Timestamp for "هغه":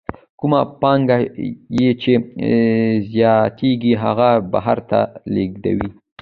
4.03-4.29